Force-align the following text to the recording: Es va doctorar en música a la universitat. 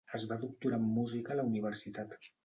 Es 0.17 0.23
va 0.29 0.35
doctorar 0.43 0.79
en 0.83 0.87
música 0.95 1.35
a 1.35 1.37
la 1.41 1.45
universitat. 1.49 2.17